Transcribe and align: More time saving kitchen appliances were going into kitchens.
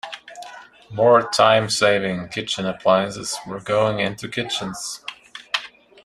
More 0.89 1.29
time 1.29 1.69
saving 1.69 2.29
kitchen 2.29 2.65
appliances 2.65 3.37
were 3.45 3.59
going 3.59 3.99
into 3.99 4.27
kitchens. 4.27 5.05